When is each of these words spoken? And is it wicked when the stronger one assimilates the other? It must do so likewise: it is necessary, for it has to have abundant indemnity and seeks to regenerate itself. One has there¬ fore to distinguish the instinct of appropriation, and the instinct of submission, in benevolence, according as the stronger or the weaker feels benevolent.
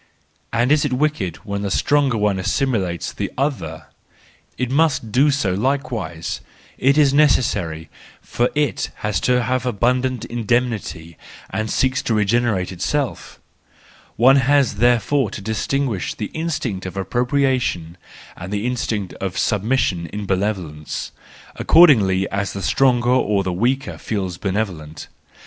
And 0.51 0.71
is 0.71 0.83
it 0.83 0.93
wicked 0.93 1.35
when 1.45 1.61
the 1.61 1.69
stronger 1.69 2.17
one 2.17 2.39
assimilates 2.39 3.13
the 3.13 3.31
other? 3.37 3.85
It 4.57 4.71
must 4.71 5.11
do 5.11 5.29
so 5.29 5.53
likewise: 5.53 6.41
it 6.79 6.97
is 6.97 7.13
necessary, 7.13 7.87
for 8.19 8.49
it 8.55 8.89
has 9.05 9.19
to 9.19 9.43
have 9.43 9.63
abundant 9.63 10.25
indemnity 10.25 11.19
and 11.51 11.69
seeks 11.69 12.01
to 12.01 12.15
regenerate 12.15 12.71
itself. 12.71 13.39
One 14.15 14.37
has 14.37 14.77
there¬ 14.77 14.99
fore 14.99 15.29
to 15.29 15.39
distinguish 15.39 16.15
the 16.15 16.31
instinct 16.33 16.87
of 16.87 16.97
appropriation, 16.97 17.95
and 18.35 18.51
the 18.51 18.65
instinct 18.65 19.13
of 19.21 19.37
submission, 19.37 20.07
in 20.07 20.25
benevolence, 20.25 21.11
according 21.57 22.25
as 22.31 22.53
the 22.53 22.63
stronger 22.63 23.11
or 23.11 23.43
the 23.43 23.53
weaker 23.53 23.99
feels 23.99 24.39
benevolent. 24.39 25.09